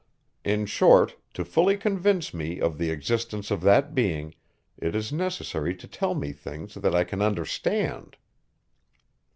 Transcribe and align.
In 0.43 0.65
short, 0.65 1.15
to 1.35 1.45
fully 1.45 1.77
convince 1.77 2.33
me 2.33 2.59
of 2.59 2.79
the 2.79 2.89
existence 2.89 3.51
of 3.51 3.61
that 3.61 3.93
being, 3.93 4.33
it 4.79 4.95
is 4.95 5.13
necessary 5.13 5.75
to 5.75 5.87
tell 5.87 6.15
me 6.15 6.33
things 6.33 6.73
that 6.73 6.95
I 6.95 7.03
can 7.03 7.21
understand. 7.21 8.17